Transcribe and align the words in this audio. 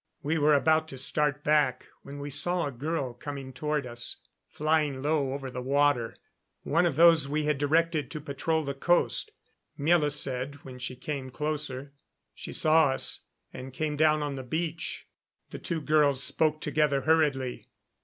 We 0.23 0.39
were 0.39 0.55
about 0.55 0.87
to 0.87 0.97
start 0.97 1.43
back 1.43 1.85
when 2.01 2.17
we 2.17 2.31
saw 2.31 2.65
a 2.65 2.71
girl 2.71 3.13
coming 3.13 3.53
toward 3.53 3.85
us, 3.85 4.17
flying 4.47 5.03
low 5.03 5.31
over 5.31 5.51
the 5.51 5.61
water. 5.61 6.15
One 6.63 6.87
of 6.87 6.95
those 6.95 7.27
we 7.29 7.43
had 7.43 7.59
directed 7.59 8.09
to 8.09 8.19
patrol 8.19 8.65
the 8.65 8.73
coast, 8.73 9.31
Miela 9.77 10.11
said 10.11 10.55
when 10.65 10.79
she 10.79 10.95
came 10.95 11.29
closer. 11.29 11.93
She 12.33 12.51
saw 12.51 12.85
us, 12.85 13.25
and 13.53 13.73
came 13.73 13.95
down 13.95 14.23
on 14.23 14.37
the 14.37 14.43
beach. 14.43 15.05
The 15.51 15.59
two 15.59 15.79
girls 15.81 16.23
spoke 16.23 16.61
together 16.61 17.01
hurriedly. 17.01 17.67